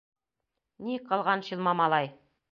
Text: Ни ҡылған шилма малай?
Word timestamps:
Ни 0.87 0.95
ҡылған 1.09 1.43
шилма 1.49 1.75
малай? 1.83 2.09